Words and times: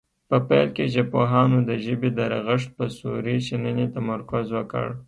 په 0.29 0.37
پیل 0.47 0.67
کې 0.75 0.91
ژبپوهانو 0.93 1.57
د 1.69 1.71
ژبې 1.85 2.09
د 2.17 2.19
رغښت 2.33 2.69
په 2.77 2.85
صوري 2.97 3.37
شننې 3.47 3.85
تمرکز 3.95 4.45
وکړ 4.57 4.87